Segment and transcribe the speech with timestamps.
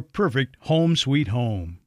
[0.00, 1.78] perfect home sweet home.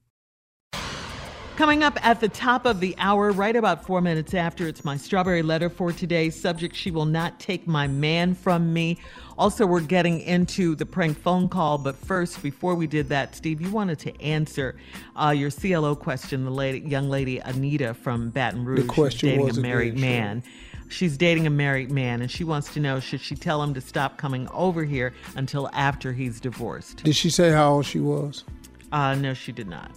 [1.58, 4.96] Coming up at the top of the hour, right about four minutes after, it's my
[4.96, 6.30] strawberry letter for today.
[6.30, 9.00] Subject She Will Not Take My Man From Me.
[9.40, 13.60] Also, we're getting into the prank phone call, but first, before we did that, Steve,
[13.60, 14.76] you wanted to answer
[15.16, 16.46] uh, your CLO question.
[16.46, 20.44] The lady, young lady Anita from Baton Rouge, The question dating was a married man.
[20.44, 20.67] Sharon.
[20.88, 20.94] Man.
[20.94, 23.82] She's dating a married man, and she wants to know should she tell him to
[23.82, 27.04] stop coming over here until after he's divorced?
[27.04, 28.44] Did she say how old she was?
[28.92, 29.92] Uh, no, she did not.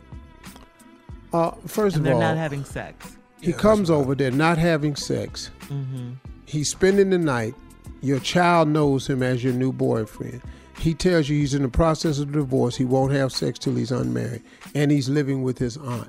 [1.32, 3.16] Uh, first And of they're all, not having sex.
[3.40, 4.14] he comes over.
[4.14, 5.50] They're not having sex.
[5.68, 6.12] Mm-hmm.
[6.46, 7.54] He's spending the night.
[8.02, 10.42] Your child knows him as your new boyfriend.
[10.78, 12.74] He tells you he's in the process of divorce.
[12.76, 14.42] He won't have sex till he's unmarried,
[14.74, 16.08] and he's living with his aunt.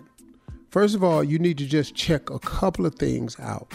[0.70, 3.72] First of all, you need to just check a couple of things out.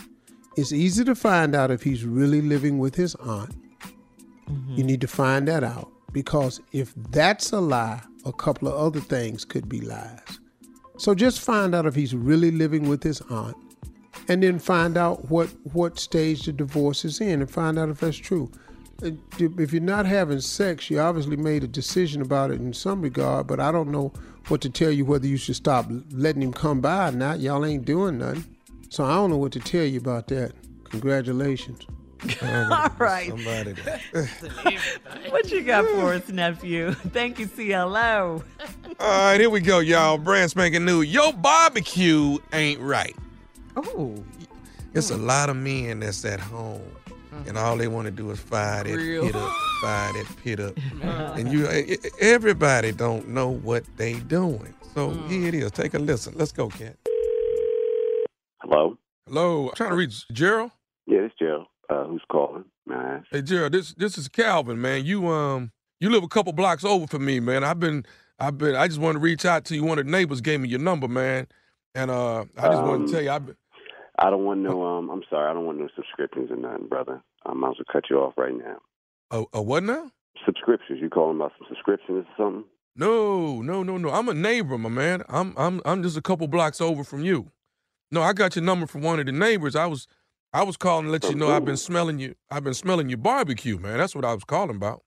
[0.56, 3.54] It's easy to find out if he's really living with his aunt.
[4.48, 4.82] You mm-hmm.
[4.82, 9.44] need to find that out because if that's a lie, a couple of other things
[9.44, 10.40] could be lies.
[10.96, 13.56] So just find out if he's really living with his aunt
[14.28, 18.00] and then find out what what stage the divorce is in and find out if
[18.00, 18.50] that's true.
[19.02, 23.46] If you're not having sex, you obviously made a decision about it in some regard,
[23.46, 24.10] but I don't know
[24.48, 27.40] what to tell you whether you should stop letting him come by or not.
[27.40, 28.55] Y'all ain't doing nothing.
[28.88, 30.52] So I don't know what to tell you about that.
[30.84, 31.86] Congratulations.
[32.42, 33.28] All right.
[33.28, 33.74] Somebody.
[35.30, 36.92] What you got for us, nephew?
[37.12, 38.42] Thank you, CLO.
[38.98, 40.18] All right, here we go, y'all.
[40.18, 41.02] Brand spanking new.
[41.02, 43.14] Your barbecue ain't right.
[43.76, 44.24] Oh.
[44.94, 46.80] It's a lot of men that's at home,
[47.32, 47.58] and mm-hmm.
[47.58, 49.26] all they want to do is fire that Grill.
[49.26, 49.52] pit up,
[49.82, 50.74] fire that pit up,
[51.36, 54.74] and you, e- e- everybody don't know what they doing.
[54.94, 55.70] So here it is.
[55.72, 56.32] Take a listen.
[56.36, 56.96] Let's go, Cat.
[58.76, 58.98] Hello?
[59.26, 59.68] Hello.
[59.68, 60.70] I'm trying to reach Gerald.
[61.06, 61.66] Yeah, it's Gerald.
[61.88, 62.64] Uh, who's calling?
[62.92, 63.24] Ask?
[63.30, 65.06] Hey Gerald, this this is Calvin, man.
[65.06, 67.64] You um you live a couple blocks over from me, man.
[67.64, 68.04] I've been
[68.38, 69.82] I've been I just wanted to reach out to you.
[69.82, 71.46] One of the neighbors gave me your number, man.
[71.94, 73.56] And uh I just wanted Um, to tell you I've been
[74.18, 74.84] I don't want no.
[74.84, 75.50] Um, I'm sorry.
[75.50, 77.22] I don't want no subscriptions or nothing, brother.
[77.46, 78.76] I might as well cut you off right now.
[79.30, 80.10] A, a what now?
[80.44, 81.00] Subscriptions.
[81.00, 82.64] You calling about some subscriptions or something?
[82.94, 84.10] No, no, no, no.
[84.10, 85.22] I'm a neighbor, my man.
[85.30, 87.50] I'm I'm I'm just a couple blocks over from you.
[88.10, 89.76] No, I got your number from one of the neighbors.
[89.76, 90.06] I was
[90.52, 92.34] I was calling to let you know I've been smelling you.
[92.50, 93.98] I've been smelling your barbecue, man.
[93.98, 95.02] That's what I was calling about.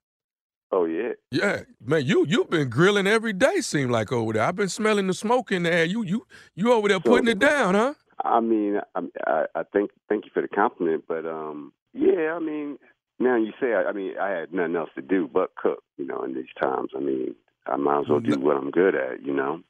[0.72, 1.13] Oh yeah.
[1.31, 2.06] Yeah, man.
[2.06, 3.62] You you've been grilling every day.
[3.62, 4.44] Seem like over there.
[4.44, 5.86] I've been smelling the smoke in the air.
[5.86, 7.94] You you you over there putting it down, huh?
[8.24, 12.78] I mean, I, I, thank thank you for the compliment, but um, yeah, I mean,
[13.18, 16.06] now you say, I, I mean, I had nothing else to do but cook, you
[16.06, 16.90] know, in these times.
[16.96, 17.36] I mean,
[17.66, 19.62] I might as well do what I'm good at, you know.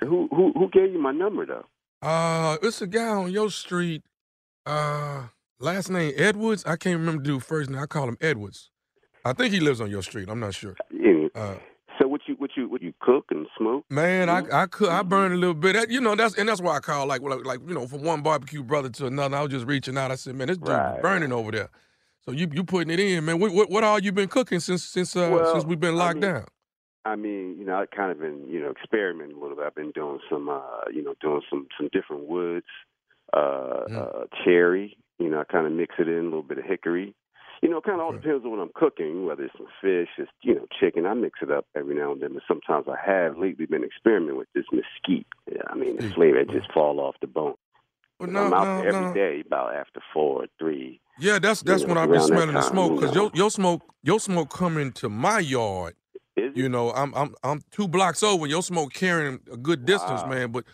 [0.00, 1.64] Who who who gave you my number though?
[2.02, 4.02] Uh, it's a guy on your street.
[4.64, 5.26] Uh,
[5.58, 6.64] last name Edwards.
[6.66, 7.80] I can't remember the dude first name.
[7.80, 8.70] I call him Edwards.
[9.24, 10.28] I think he lives on your street.
[10.28, 10.76] I'm not sure.
[10.92, 11.28] Yeah.
[11.34, 11.54] Uh,
[12.00, 13.84] so what you what you what you cook and smoke?
[13.90, 15.72] Man, I I cook, I burn a little bit.
[15.74, 18.22] That, you know, that's and that's why I call like like you know from one
[18.22, 19.36] barbecue brother to another.
[19.36, 20.10] I was just reaching out.
[20.10, 21.00] I said, man, this dude's Right.
[21.02, 21.70] burning over there.
[22.24, 23.40] So you you putting it in, man.
[23.40, 25.98] What what, what all you been cooking since since uh, Well, since we've been I
[25.98, 26.44] locked mean, down?
[27.06, 29.64] I mean, you know, I kind of been, you know, experimenting a little bit.
[29.64, 32.66] I've been doing some, uh, you know, doing some some different woods,
[33.32, 34.96] uh, uh, cherry.
[35.18, 37.14] You know, I kind of mix it in a little bit of hickory.
[37.62, 39.24] You know, kind of all depends on what I'm cooking.
[39.24, 41.06] Whether it's some fish, it's you know, chicken.
[41.06, 42.34] I mix it up every now and then.
[42.34, 45.26] But sometimes I have lately been experimenting with this mesquite.
[45.50, 47.54] Yeah, I mean, the flavor just fall off the bone.
[48.18, 49.14] Well, I'm out no, every no.
[49.14, 51.00] day about after four or three.
[51.18, 53.22] Yeah, that's that's you when I've been smelling the time, smoke you because know.
[53.22, 55.94] your your smoke your smoke coming to my yard.
[56.36, 58.46] You know, I'm I'm I'm two blocks over.
[58.46, 60.28] Your smoke carrying a good distance, Wow.
[60.28, 60.52] man.
[60.52, 60.64] But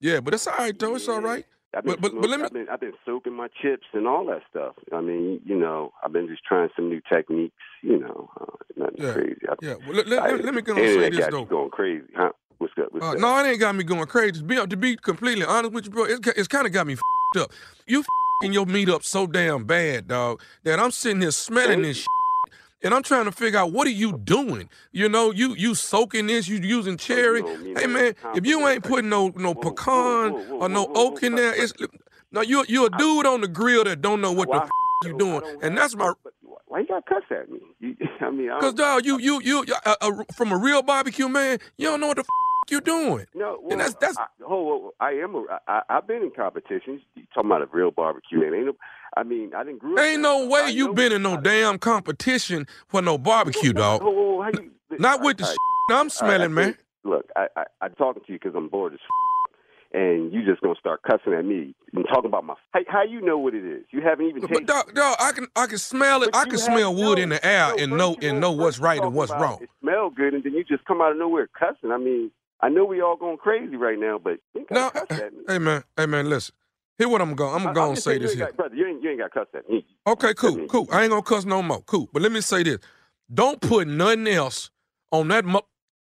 [0.00, 0.94] yeah, but it's all right though.
[0.94, 1.44] It's all right.
[1.74, 4.06] I've been, But but, but let me I've been I've been soaking my chips and
[4.06, 4.74] all that stuff.
[4.92, 7.54] I mean, you know, I've been just trying some new techniques.
[7.82, 8.44] You know, uh,
[8.76, 9.40] nothing Yeah, crazy.
[9.48, 9.74] I, yeah.
[9.86, 11.44] Well, let- I- let- let me go and say this, though.
[11.44, 12.32] Going crazy, huh?
[12.58, 12.88] What's good?
[12.90, 13.20] What's Uh, good?
[13.20, 14.32] no, it ain't got me going crazy.
[14.40, 16.96] To be, to be completely honest with you, bro, it's, it's kind of got me
[17.34, 17.52] fed up.
[17.86, 18.02] You
[18.42, 22.06] fing your meat up so damn bad, dog, that I'm sitting here smelling this shit,
[22.86, 24.68] and I'm trying to figure out what are you doing?
[24.92, 27.42] You know, you you soaking this, you using cherry.
[27.76, 31.72] Hey man, if you ain't putting no no pecan or no oak in there, it's
[32.30, 34.70] no you you a dude on the grill that don't know what the f-
[35.04, 36.12] you doing, and that's my
[36.66, 37.58] Why you got cuss at me?
[37.80, 40.82] You, I mean, I Cause don't- dog, you you you uh, uh, from a real
[40.82, 43.26] barbecue man, you don't know what the f- you doing.
[43.34, 45.34] No, well, and that's that's I, oh, I am.
[45.36, 47.00] A, I, I've been in competitions.
[47.14, 48.40] You talking about a real barbecue?
[48.40, 48.54] man?
[48.54, 48.76] ain't no.
[49.16, 50.00] I mean, I didn't grow up.
[50.00, 54.02] Ain't no way you been in no damn competition for no barbecue, dog.
[54.02, 56.00] Whoa, whoa, you, Not with the all right.
[56.00, 56.78] I'm smelling, right, man.
[57.04, 58.98] Look, I, I, I'm talking to you because I'm bored as
[59.92, 62.54] and you just gonna start cussing at me and talking about my.
[62.72, 63.84] How, how you know what it is?
[63.90, 66.32] You haven't even But dog, dog, I can I can smell it.
[66.32, 68.78] But I can smell wood no, in the air no, and know and know what's
[68.78, 69.58] right and what's wrong.
[69.62, 71.92] It smell good, and then you just come out of nowhere cussing.
[71.92, 72.30] I mean,
[72.60, 75.40] I know we all going crazy right now, but No, gotta cuss at me.
[75.48, 76.54] hey man, hey man, listen.
[76.98, 77.66] Here what I'm going.
[77.66, 78.46] I'm gonna I'm say this here.
[78.46, 78.74] got- brother.
[78.74, 79.84] You ain't you ain't got cuss at me.
[80.06, 80.88] Okay, cool, cool.
[80.90, 81.82] I ain't gonna cuss no more.
[81.82, 82.08] Cool.
[82.12, 82.78] But let me say this.
[83.32, 84.70] Don't put nothing else
[85.12, 85.66] on that mo-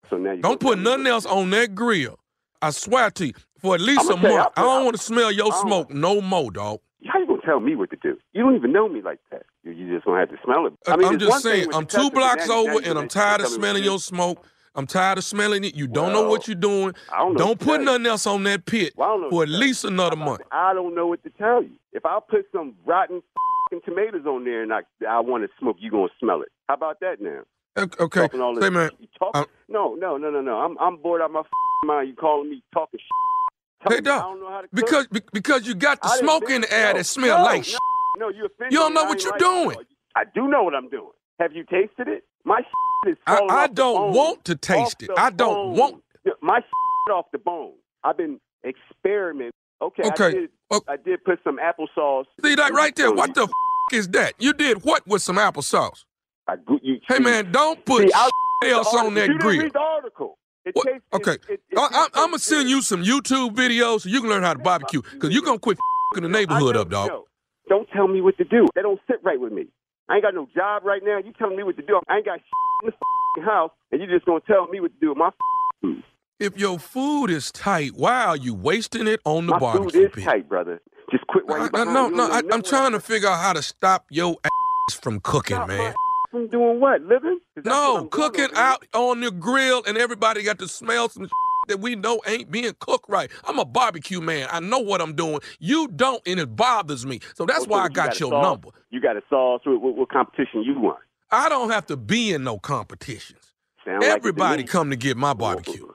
[0.10, 2.20] So now you Don't put nothing else on that grill.
[2.62, 4.54] I swear to you, for at least a I'ma tell you, month.
[4.58, 6.80] I don't want to smell your smoke no more, dog.
[7.06, 8.18] How you gonna tell me what to do?
[8.34, 9.44] You don't even know me like that.
[9.64, 10.74] You, you just gonna have to smell it.
[10.88, 12.76] I uh, mean, am just saying, I'm two cuss it, but blocks now you- now
[12.78, 14.46] over and I'm tired of tell me what smelling your smoke.
[14.76, 15.76] I'm tired of smelling it.
[15.76, 16.94] You don't know what you're doing.
[17.12, 19.44] I don't know Don't put nothing else on that pit Well, I don't know for
[19.44, 20.42] at least another month.
[20.52, 21.72] I don't know what to tell you.
[21.92, 23.22] If I put some rotten
[23.70, 26.50] fing tomatoes on there and I I want to smoke, you gonna smell it.
[26.68, 27.42] How about that now?
[27.78, 28.40] Okay, okay.
[28.40, 28.90] All this, Say, man,
[29.70, 30.58] no, no, no, no, no.
[30.60, 32.10] I'm I'm bored out of my fing mind.
[32.10, 33.90] You calling me talking shit.
[33.92, 36.50] Hey, me I dog, don't know how to because be- because you got the smoke
[36.50, 37.80] in the air that smell like no, shit.
[38.18, 39.78] No, you offended You don't know what you're doing.
[40.16, 41.12] I do know what I'm doing.
[41.40, 42.24] Have you tasted it?
[42.46, 42.60] My
[43.08, 44.14] is I, falling I off don't bone.
[44.14, 45.10] want to taste it.
[45.18, 45.76] I don't bone.
[45.78, 46.04] want.
[46.42, 46.60] my
[47.08, 47.74] shit off the bone.
[48.04, 49.52] I've been experimenting.
[49.82, 50.32] Okay, I Okay.
[50.32, 50.50] did.
[50.72, 50.82] Oh.
[50.88, 52.26] I did put some applesauce.
[52.44, 53.12] See that right there?
[53.12, 53.50] What the f-
[53.94, 54.34] is that?
[54.40, 56.04] You did what with some applesauce?
[56.48, 58.30] I, you, Hey man, don't put see, I
[58.66, 59.62] else on You that didn't grill.
[59.62, 60.38] read the article.
[60.66, 64.22] Tastes- Okay, it- it- it I, am gonna send you some YouTube videos so you
[64.22, 65.02] can learn how to barbecue.
[65.20, 67.12] Cause you're gonna quit f***ing the neighborhood up, dog.
[67.70, 68.68] Don't tell me what to do.
[68.76, 69.68] That don't sit right with me.
[70.10, 71.18] I ain't got no job right now.
[71.18, 72.00] You telling me what to do?
[72.10, 72.40] I ain't got
[72.84, 72.92] in
[73.38, 75.30] the house, and you just gonna tell me what to do with my
[75.82, 76.04] food.
[76.40, 80.06] If your food is tight, why are you wasting it on the My barbecue food
[80.08, 80.24] is pit?
[80.26, 80.82] tight, brother.
[81.12, 81.94] Just quit while I- you I- behind.
[81.94, 85.56] no, no, I, I'm trying to figure out how to stop your ass from cooking,
[85.56, 85.94] Stop man.
[86.32, 87.02] From doing what?
[87.04, 87.40] Living?
[87.64, 91.30] No, cooking out on the grill and everybody got to smell some
[91.68, 93.30] that we know ain't being cooked right.
[93.46, 94.48] I'm a barbecue man.
[94.52, 95.40] I know what I'm doing.
[95.60, 97.20] You don't, and it bothers me.
[97.36, 98.70] So that's so why I you got your number.
[98.90, 99.62] You got a sauce.
[99.66, 101.00] What, what, what competition you want?
[101.32, 103.54] I don't have to be in no competitions.
[103.86, 105.88] Sound like it to Everybody come to get my barbecue.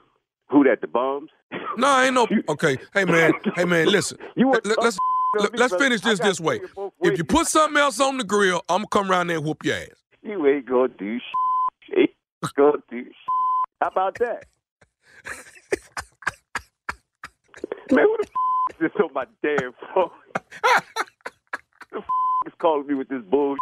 [0.49, 0.81] Who that?
[0.81, 1.29] The bums?
[1.77, 2.27] No, ain't no.
[2.49, 4.17] Okay, hey man, hey man, listen.
[4.35, 4.97] You Let, us
[5.37, 6.59] Let- Let's finish this this way.
[7.01, 9.63] If you put something else on the grill, I'm gonna come around there and whoop
[9.63, 10.03] your ass.
[10.23, 11.17] You ain't gonna do
[11.87, 11.97] shit.
[12.43, 13.13] Ain't gonna do shit.
[13.81, 14.45] How about that?
[17.91, 20.09] Man, what the f- is this on my damn phone?
[21.91, 22.05] the f-
[22.47, 23.59] is calling me with this bullshit?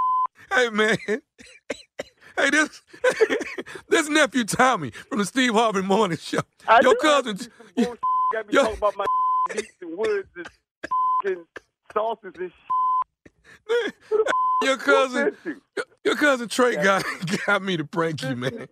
[0.54, 0.98] Hey man.
[1.08, 2.82] Hey, this
[3.90, 6.40] this nephew Tommy from the Steve Harvey Morning Show.
[6.68, 8.00] I Your cousin, had to do some bullshit.
[8.34, 9.06] Got me Yo- talking about my
[9.56, 10.46] meats and woods and
[11.26, 11.46] f***ing
[11.94, 13.94] sauces and shit.
[14.62, 15.32] your cousin,
[15.76, 17.04] your, your cousin Trey got
[17.48, 18.68] got me to prank you, man.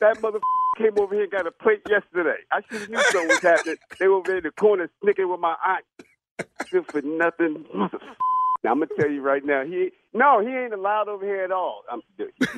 [0.00, 0.40] That mother
[0.82, 2.38] came over here and got a plate yesterday.
[2.50, 3.76] I should have knew something was happening.
[3.98, 5.84] They were over in the corner snicking with my aunt.
[6.70, 7.66] Good for nothing.
[8.64, 11.50] Now I'm gonna tell you right now, he no, he ain't allowed over here at
[11.50, 11.82] all.
[11.90, 12.00] I'm,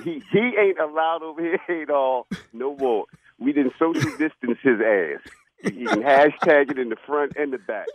[0.03, 2.27] he he ain't allowed over here at all.
[2.53, 3.07] No more.
[3.39, 5.73] We didn't social distance his ass.
[5.73, 7.87] You can hashtag it in the front and the back.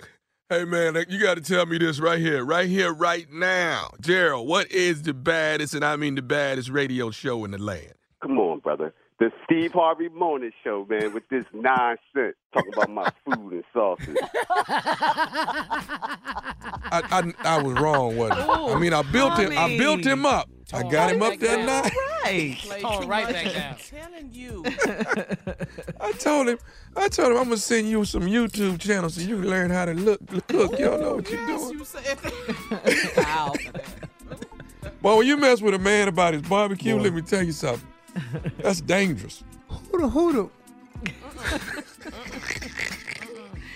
[0.50, 4.48] Hey man, you got to tell me this right here, right here, right now, Gerald.
[4.48, 7.94] What is the baddest, and I mean the baddest radio show in the land?
[8.24, 8.92] Come on, brother.
[9.20, 14.18] The Steve Harvey Morning Show, man, with this nonsense talking about my food and sauces.
[16.92, 18.74] I, I, I was wrong, wasn't I?
[18.74, 19.58] I mean, I built him.
[19.58, 20.50] I built him up.
[20.72, 21.92] I got him up there nice.
[22.24, 22.58] Right.
[22.82, 23.76] Tone right back down.
[23.78, 24.64] telling you.
[26.00, 26.60] I told him.
[26.96, 29.86] I told him I'm gonna send you some YouTube channels so you can learn how
[29.86, 30.80] to look, cook.
[30.80, 31.80] You don't know what you're doing.
[31.80, 33.14] you said that.
[33.28, 33.54] Ow.
[35.02, 37.86] Boy, when you mess with a man about his barbecue, let me tell you something.
[38.60, 39.44] That's dangerous.
[39.68, 40.50] Hold on, hold on.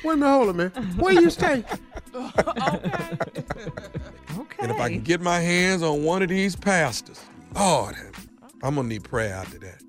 [0.03, 0.69] Wait a minute, hold on, man.
[0.97, 1.63] Where you stay?
[4.35, 4.63] Okay.
[4.63, 7.19] And if I can get my hands on one of these pastors,
[7.55, 7.95] Lord,
[8.63, 9.81] I'm gonna need prayer after that.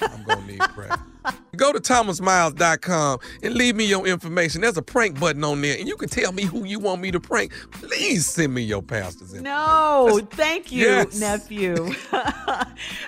[0.00, 0.90] I'm gonna need prayer.
[1.56, 4.60] Go to thomasmiles.com and leave me your information.
[4.62, 7.10] There's a prank button on there, and you can tell me who you want me
[7.10, 7.52] to prank.
[7.72, 9.44] Please send me your pastor's information.
[9.44, 11.18] No, thank you, Yes.
[11.20, 11.92] nephew.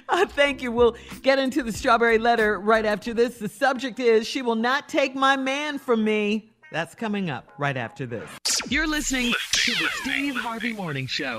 [0.09, 0.73] Uh, thank you.
[0.73, 3.39] We'll get into the strawberry letter right after this.
[3.39, 6.51] The subject is She Will Not Take My Man from Me.
[6.73, 8.29] That's coming up right after this.
[8.69, 11.39] You're listening to the Steve Harvey Morning Show.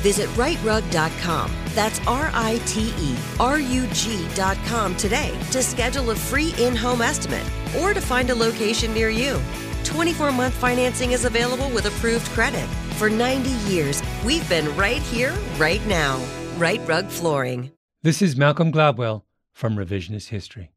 [0.00, 1.52] Visit riterug.com.
[1.74, 7.02] That's R I T E R U G.com today to schedule a free in home
[7.02, 7.44] estimate
[7.78, 9.40] or to find a location near you.
[9.84, 12.66] 24 month financing is available with approved credit.
[12.96, 16.22] For 90 years, we've been right here, right now.
[16.56, 17.70] Rite Rug Flooring.
[18.02, 20.72] This is Malcolm Gladwell from Revisionist History.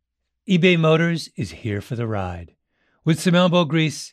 [0.50, 2.56] eBay Motors is here for the ride.
[3.06, 4.13] With some elbow grease,